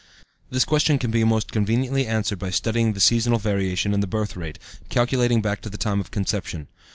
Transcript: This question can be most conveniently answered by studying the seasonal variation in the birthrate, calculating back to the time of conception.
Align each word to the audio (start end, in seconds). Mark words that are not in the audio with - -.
This 0.49 0.65
question 0.65 0.97
can 0.97 1.11
be 1.11 1.23
most 1.23 1.51
conveniently 1.51 2.07
answered 2.07 2.39
by 2.39 2.49
studying 2.49 2.93
the 2.93 2.99
seasonal 2.99 3.37
variation 3.37 3.93
in 3.93 3.99
the 3.99 4.07
birthrate, 4.07 4.57
calculating 4.89 5.43
back 5.43 5.61
to 5.61 5.69
the 5.69 5.77
time 5.77 5.99
of 5.99 6.09
conception. 6.09 6.69